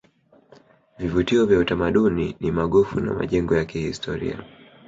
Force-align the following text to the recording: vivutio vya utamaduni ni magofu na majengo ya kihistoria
vivutio 0.99 1.45
vya 1.45 1.59
utamaduni 1.59 2.35
ni 2.39 2.51
magofu 2.51 2.99
na 2.99 3.13
majengo 3.13 3.55
ya 3.55 3.65
kihistoria 3.65 4.43